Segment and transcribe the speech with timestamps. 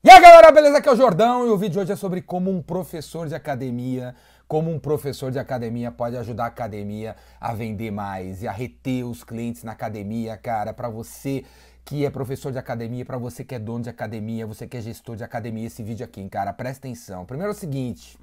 [0.00, 0.78] E aí galera, beleza?
[0.78, 3.34] Aqui é o Jordão e o vídeo de hoje é sobre como um professor de
[3.34, 4.14] academia,
[4.46, 9.04] como um professor de academia pode ajudar a academia a vender mais e a reter
[9.04, 11.44] os clientes na academia, cara, para você
[11.84, 14.80] que é professor de academia, para você que é dono de academia, você que é
[14.80, 17.26] gestor de academia, esse vídeo aqui, cara, presta atenção.
[17.26, 18.16] Primeiro é o seguinte,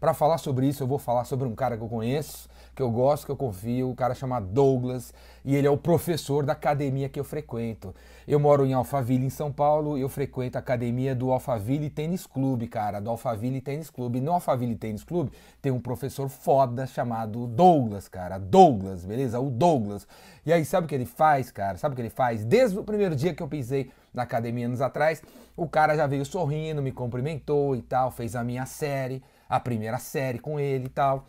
[0.00, 2.90] para falar sobre isso, eu vou falar sobre um cara que eu conheço, que eu
[2.90, 7.08] gosto, que eu confio, um cara chamado Douglas, e ele é o professor da academia
[7.08, 7.94] que eu frequento.
[8.28, 12.26] Eu moro em Alphaville, em São Paulo, e eu frequento a academia do Alphaville Tênis
[12.26, 14.20] Clube, cara, do Alphaville Tênis Clube.
[14.20, 15.32] No Alphaville Tênis Clube
[15.62, 19.40] tem um professor foda chamado Douglas, cara, Douglas, beleza?
[19.40, 20.06] O Douglas.
[20.44, 21.78] E aí, sabe o que ele faz, cara?
[21.78, 22.44] Sabe o que ele faz?
[22.44, 25.22] Desde o primeiro dia que eu pisei na academia anos atrás,
[25.56, 29.98] o cara já veio sorrindo, me cumprimentou e tal, fez a minha série, a primeira
[29.98, 31.26] série com ele e tal.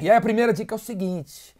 [0.00, 1.54] E aí a primeira dica é o seguinte: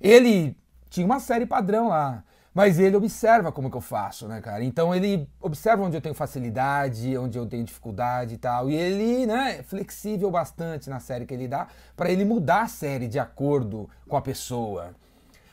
[0.00, 0.56] ele
[0.88, 2.22] tinha uma série padrão lá,
[2.54, 4.64] mas ele observa como que eu faço, né, cara?
[4.64, 8.70] Então ele observa onde eu tenho facilidade, onde eu tenho dificuldade e tal.
[8.70, 12.68] E ele, né, é flexível bastante na série que ele dá para ele mudar a
[12.68, 14.94] série de acordo com a pessoa.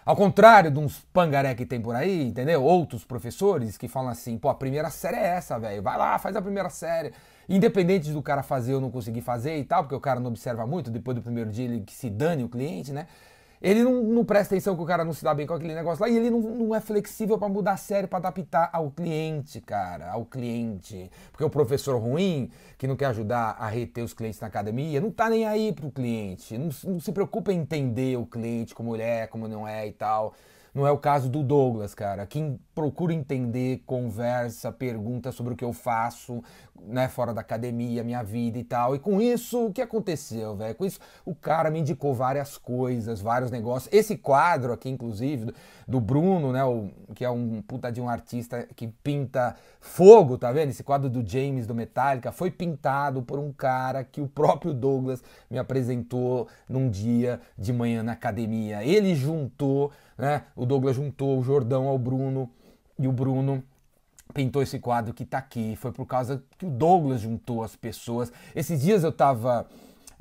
[0.05, 2.61] Ao contrário de uns pangaré que tem por aí, entendeu?
[2.61, 5.81] Outros professores que falam assim, pô, a primeira série é essa, velho.
[5.81, 7.13] Vai lá, faz a primeira série.
[7.47, 10.67] Independente do cara fazer ou não conseguir fazer e tal, porque o cara não observa
[10.67, 13.07] muito, depois do primeiro dia ele que se dane o cliente, né?
[13.63, 16.01] Ele não, não, presta atenção que o cara não se dá bem com aquele negócio
[16.03, 19.61] lá e ele não, não é flexível para mudar a série, para adaptar ao cliente,
[19.61, 21.09] cara, ao cliente.
[21.31, 25.09] Porque o professor ruim, que não quer ajudar a reter os clientes na academia, não
[25.09, 29.03] tá nem aí pro cliente, não, não se preocupa em entender o cliente, como ele
[29.03, 30.33] é, como não é e tal.
[30.73, 32.25] Não é o caso do Douglas, cara.
[32.25, 36.41] Quem procura entender, conversa, pergunta sobre o que eu faço,
[36.81, 38.95] né, fora da academia, minha vida e tal.
[38.95, 40.73] E com isso, o que aconteceu, velho?
[40.73, 43.93] Com isso, o cara me indicou várias coisas, vários negócios.
[43.93, 45.53] Esse quadro aqui, inclusive,
[45.87, 50.51] do Bruno, né, o, que é um puta de um artista que pinta fogo, tá
[50.51, 50.69] vendo?
[50.69, 55.23] Esse quadro do James do Metallica foi pintado por um cara que o próprio Douglas
[55.51, 58.83] me apresentou num dia de manhã na academia.
[58.83, 60.43] Ele juntou né?
[60.63, 62.49] O Douglas juntou o Jordão ao Bruno
[62.97, 63.61] e o Bruno
[64.33, 65.75] pintou esse quadro que tá aqui.
[65.75, 68.31] Foi por causa que o Douglas juntou as pessoas.
[68.55, 69.67] Esses dias eu tava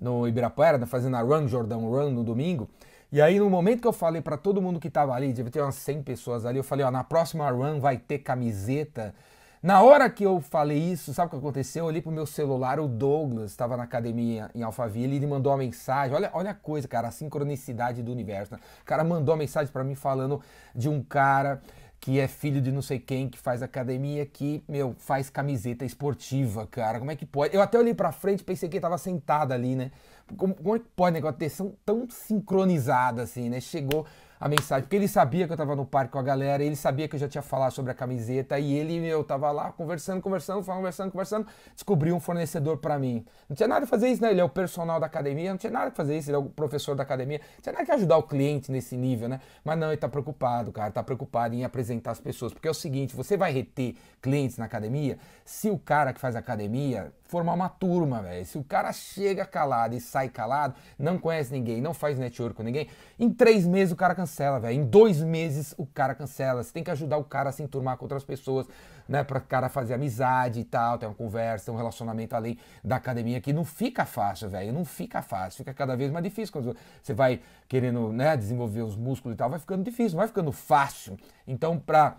[0.01, 2.69] no Ibirapuera fazendo a Run Jordão Run no domingo.
[3.13, 5.61] E aí, no momento que eu falei para todo mundo que tava ali, deve ter
[5.61, 9.15] umas 100 pessoas ali, eu falei: ó, na próxima run vai ter camiseta
[9.63, 11.85] na hora que eu falei isso, sabe o que aconteceu?
[11.85, 15.53] Eu olhei pro meu celular, o Douglas estava na academia em Alphaville e ele mandou
[15.53, 16.17] uma mensagem.
[16.17, 18.55] Olha, olha a coisa, cara, a sincronicidade do universo.
[18.55, 18.61] Né?
[18.83, 20.41] O cara mandou uma mensagem para mim falando
[20.75, 21.63] de um cara
[22.01, 26.67] que é filho de não sei quem, que faz academia, que, meu, faz camiseta esportiva,
[26.67, 26.99] cara.
[26.99, 27.55] Como é que pode?
[27.55, 29.93] Eu até olhei pra frente e pensei que ele tava sentado ali, né?
[30.37, 31.53] Como, como é que pode negócio ter
[31.87, 33.61] tão sincronizado assim, né?
[33.61, 34.05] Chegou
[34.43, 37.07] a mensagem, porque ele sabia que eu tava no parque com a galera, ele sabia
[37.07, 40.65] que eu já tinha falado sobre a camiseta e ele, eu tava lá conversando, conversando,
[40.65, 43.25] conversando, conversando, descobriu um fornecedor para mim.
[43.49, 44.33] Não tinha nada a fazer isso, né?
[44.33, 46.47] Ele é o personal da academia, não tinha nada a fazer isso, ele é o
[46.47, 49.41] professor da academia, não tinha nada que ajudar o cliente nesse nível, né?
[49.65, 52.75] Mas não, ele tá preocupado, cara, tá preocupado em apresentar as pessoas, porque é o
[52.75, 57.69] seguinte, você vai reter clientes na academia se o cara que faz academia formar uma
[57.71, 58.45] turma, velho.
[58.45, 62.63] Se o cara chega calado e sai calado, não conhece ninguém, não faz network com
[62.63, 62.89] ninguém,
[63.19, 64.79] em três meses o cara cancela, velho.
[64.79, 66.63] Em dois meses o cara cancela.
[66.63, 68.67] Você tem que ajudar o cara a se enturmar com outras pessoas,
[69.09, 69.25] né?
[69.25, 73.51] Pra cara fazer amizade e tal, ter uma conversa, um relacionamento além da academia que
[73.51, 74.71] não fica fácil, velho.
[74.71, 76.53] Não fica fácil, fica cada vez mais difícil.
[76.53, 80.53] Quando você vai querendo, né, desenvolver os músculos e tal, vai ficando difícil, vai ficando
[80.53, 81.17] fácil.
[81.47, 82.19] Então, pra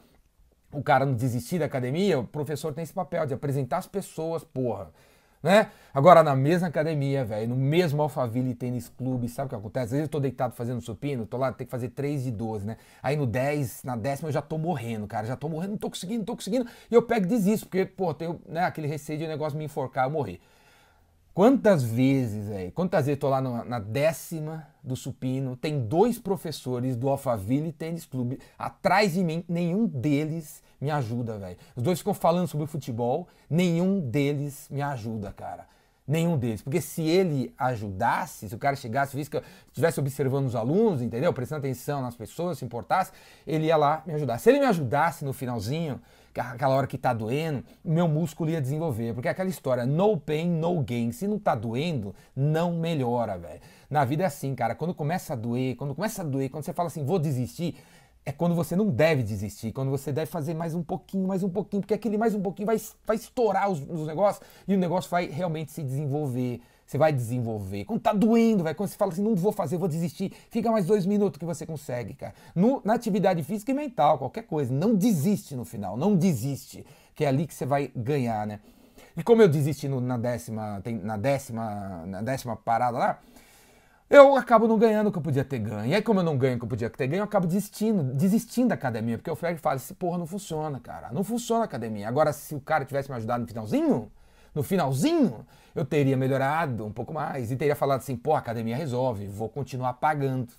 [0.74, 4.44] o cara não desistir da academia, o professor tem esse papel de apresentar as pessoas,
[4.44, 4.92] porra.
[5.44, 5.70] Né?
[5.94, 9.86] Agora, na mesma academia, velho, no mesmo Alphaville Tênis Clube, sabe o que acontece?
[9.86, 12.66] Às vezes eu tô deitado fazendo supino, tô lá, tem que fazer 3 de 12,
[12.66, 12.78] né?
[13.02, 15.90] Aí no 10, na décima eu já tô morrendo, cara, já tô morrendo, não tô
[15.90, 19.20] conseguindo, não tô conseguindo, e eu pego e desisto, porque, pô, tenho né, aquele receio
[19.20, 20.40] de o negócio me enforcar, eu morrer.
[21.34, 22.72] Quantas vezes, velho?
[22.72, 27.74] Quantas vezes eu tô lá no, na décima do supino, tem dois professores do Alphaville
[27.74, 31.58] Tênis Clube atrás de mim, nenhum deles me ajuda, velho.
[31.76, 35.66] Os dois ficam falando sobre futebol, nenhum deles me ajuda, cara.
[36.06, 36.62] Nenhum deles.
[36.62, 41.02] Porque se ele ajudasse, se o cara chegasse, visse que eu estivesse observando os alunos,
[41.02, 41.32] entendeu?
[41.32, 43.14] Prestando atenção nas pessoas, se importasse,
[43.48, 44.38] ele ia lá me ajudar.
[44.38, 46.02] Se ele me ajudasse no finalzinho,
[46.36, 49.14] aquela hora que tá doendo, meu músculo ia desenvolver.
[49.14, 51.14] Porque é aquela história, no pain, no gain.
[51.14, 53.62] Se não tá doendo, não melhora, velho.
[53.90, 54.76] Na vida é assim, cara.
[54.76, 57.78] Quando começa a doer, quando começa a doer, quando você fala assim, vou desistir,
[58.26, 61.50] é quando você não deve desistir, quando você deve fazer mais um pouquinho, mais um
[61.50, 65.10] pouquinho, porque aquele mais um pouquinho vai, vai estourar os, os negócios e o negócio
[65.10, 66.62] vai realmente se desenvolver.
[66.86, 67.86] Você vai desenvolver.
[67.86, 70.86] Quando tá doendo, vai, quando você fala assim, não vou fazer, vou desistir, fica mais
[70.86, 72.34] dois minutos que você consegue, cara.
[72.54, 74.74] No, na atividade física e mental, qualquer coisa.
[74.74, 76.86] Não desiste no final, não desiste.
[77.16, 78.60] Que é ali que você vai ganhar, né?
[79.16, 83.20] E como eu desisti no, na décima, tem, na décima, na décima parada lá,
[84.14, 85.88] eu acabo não ganhando o que eu podia ter ganho.
[85.88, 88.04] E aí, como eu não ganho o que eu podia ter ganho, eu acabo desistindo,
[88.14, 89.18] desistindo da academia.
[89.18, 91.12] Porque o Fred fala, esse porra não funciona, cara.
[91.12, 92.08] Não funciona a academia.
[92.08, 94.12] Agora, se o cara tivesse me ajudado no finalzinho,
[94.54, 95.44] no finalzinho,
[95.74, 97.52] eu teria melhorado um pouco mais.
[97.52, 100.54] E teria falado assim, pô, a academia resolve, vou continuar pagando.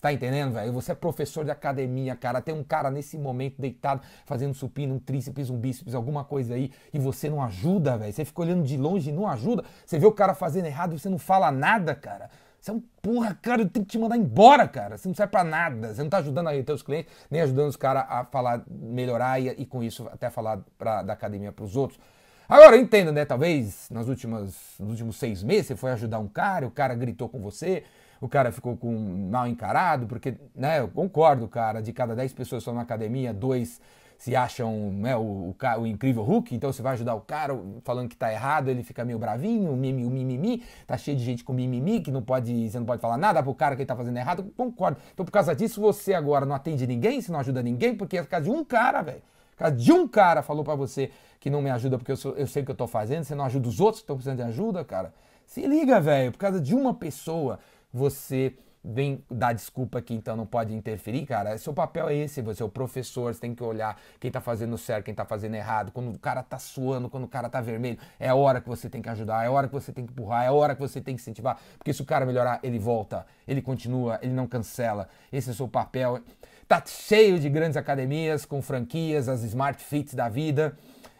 [0.00, 0.72] Tá entendendo, velho?
[0.74, 2.40] Você é professor de academia, cara.
[2.40, 6.70] Tem um cara nesse momento deitado fazendo supino, um tríceps, um bíceps, alguma coisa aí,
[6.92, 8.12] e você não ajuda, velho.
[8.12, 9.64] Você fica olhando de longe e não ajuda.
[9.84, 12.30] Você vê o cara fazendo errado e você não fala nada, cara.
[12.64, 14.96] Você é um porra, cara, eu tenho que te mandar embora, cara.
[14.96, 15.92] Você não serve pra nada.
[15.92, 19.50] Você não tá ajudando aí teus clientes, nem ajudando os caras a falar, melhorar e,
[19.50, 22.00] e, com isso até falar pra, da academia pros outros.
[22.48, 23.26] Agora, eu entendo, né?
[23.26, 27.28] Talvez nas últimas, nos últimos seis meses você foi ajudar um cara, o cara gritou
[27.28, 27.84] com você,
[28.18, 28.94] o cara ficou com
[29.30, 33.34] mal encarado, porque, né, eu concordo, cara, de cada dez pessoas que estão na academia,
[33.34, 33.78] dois
[34.18, 38.08] se acham né, o, o, o, incrível Hulk, então você vai ajudar o cara falando
[38.08, 41.52] que tá errado, ele fica meio bravinho, o mimimi, mimimi, tá cheio de gente com
[41.52, 44.16] mimimi, que não pode, você não pode falar nada pro cara que ele tá fazendo
[44.16, 44.98] errado, concordo.
[45.12, 48.22] Então por causa disso você agora não atende ninguém, você não ajuda ninguém, porque é
[48.22, 49.22] por causa de um cara, velho.
[49.52, 52.34] Por causa de um cara falou para você que não me ajuda porque eu, sou,
[52.36, 54.38] eu sei o que eu tô fazendo, você não ajuda os outros que estão precisando
[54.38, 55.12] de ajuda, cara.
[55.46, 57.58] Se liga, velho, por causa de uma pessoa
[57.92, 61.56] você vem dar desculpa que então não pode interferir, cara.
[61.56, 64.76] Seu papel é esse, você é o professor, você tem que olhar quem tá fazendo
[64.76, 65.90] certo, quem tá fazendo errado.
[65.90, 68.90] Quando o cara tá suando, quando o cara tá vermelho, é a hora que você
[68.90, 70.80] tem que ajudar, é a hora que você tem que empurrar, é a hora que
[70.80, 71.58] você tem que incentivar.
[71.78, 75.08] Porque se o cara melhorar, ele volta, ele continua, ele não cancela.
[75.32, 76.20] Esse é o seu papel.
[76.68, 80.76] Tá cheio de grandes academias com franquias, as Smart Fits da vida.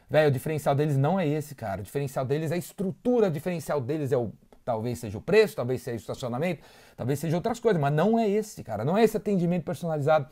[0.08, 1.80] Velho, o diferencial deles não é esse, cara.
[1.80, 4.32] O diferencial deles é a estrutura, o diferencial deles é o
[4.64, 6.62] Talvez seja o preço, talvez seja o estacionamento,
[6.96, 8.84] talvez seja outras coisas, mas não é esse, cara.
[8.84, 10.28] Não é esse atendimento personalizado.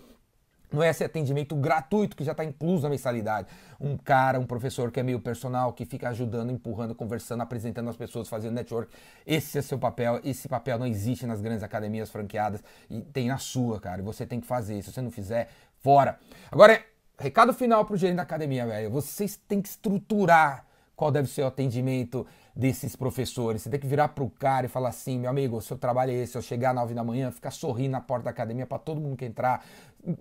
[0.73, 3.47] Não é esse atendimento gratuito que já está incluso na mensalidade.
[3.79, 7.97] Um cara, um professor que é meio personal, que fica ajudando, empurrando, conversando, apresentando as
[7.97, 8.91] pessoas, fazendo network.
[9.27, 10.21] Esse é seu papel.
[10.25, 14.01] Esse papel não existe nas grandes academias franqueadas e tem na sua, cara.
[14.01, 14.83] E você tem que fazer.
[14.83, 15.51] Se você não fizer,
[15.83, 16.19] fora.
[16.51, 16.83] Agora,
[17.19, 18.91] recado final para o gerente da academia, velho.
[18.91, 20.65] Vocês têm que estruturar
[20.97, 23.63] qual deve ser o atendimento desses professores.
[23.63, 26.15] Você tem que virar pro cara e falar assim, meu amigo, o seu trabalho é
[26.15, 29.01] esse, eu chegar às 9 da manhã, ficar sorrindo na porta da academia para todo
[29.01, 29.65] mundo que entrar,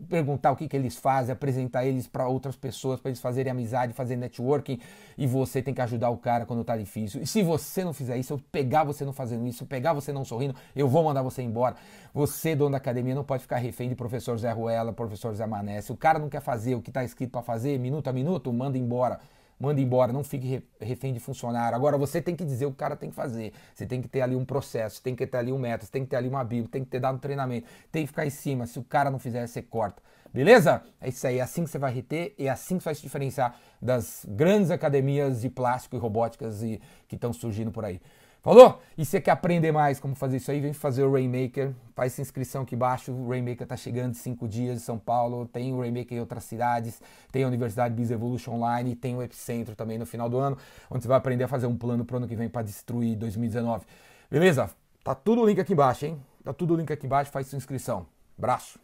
[0.08, 3.94] perguntar o que, que eles fazem, apresentar eles para outras pessoas, para eles fazerem amizade,
[3.94, 4.80] fazer networking,
[5.18, 7.22] e você tem que ajudar o cara quando tá difícil.
[7.22, 10.24] E se você não fizer isso, eu pegar você não fazendo isso, pegar você não
[10.24, 11.76] sorrindo, eu vou mandar você embora.
[12.14, 15.82] Você, dono da academia, não pode ficar refém de professor Zé Ruela, professor Zé Mané.
[15.82, 18.52] Se o cara não quer fazer o que está escrito para fazer, minuto a minuto,
[18.54, 19.20] manda embora
[19.62, 21.76] manda embora, não fique refém de funcionário.
[21.76, 23.54] Agora você tem que dizer o que o cara tem que fazer.
[23.74, 26.10] Você tem que ter ali um processo, tem que ter ali um método, tem que
[26.10, 28.66] ter ali uma bíblia, tem que ter dado um treinamento, tem que ficar em cima.
[28.66, 30.02] Se o cara não fizer, você corta.
[30.34, 30.82] Beleza?
[31.02, 33.02] É isso aí, é assim que você vai reter e é assim que vai se
[33.02, 38.02] diferenciar das grandes academias de plástico e robóticas e, que estão surgindo por aí.
[38.42, 38.82] Falou?
[38.98, 40.60] E você quer aprender mais como fazer isso aí?
[40.60, 41.76] Vem fazer o Rainmaker.
[41.96, 43.12] Faz essa inscrição aqui embaixo.
[43.12, 45.46] O Rainmaker tá chegando em 5 dias em São Paulo.
[45.46, 47.00] Tem o Rainmaker em outras cidades.
[47.32, 48.96] Tem a Universidade Biz Evolution Online.
[48.96, 50.58] Tem o Epicentro também no final do ano,
[50.90, 53.86] onde você vai aprender a fazer um plano pro ano que vem para destruir 2019.
[54.30, 54.72] Beleza?
[55.04, 56.20] Tá tudo o link aqui embaixo, hein?
[56.44, 57.30] Tá tudo o link aqui embaixo.
[57.30, 58.08] Faz sua inscrição.
[58.36, 58.80] Abraço.